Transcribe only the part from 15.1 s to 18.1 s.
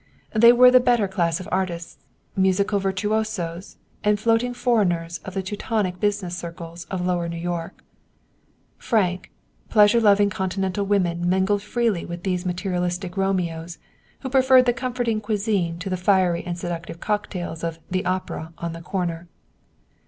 cuisine to the fiery and seductive cocktails of "The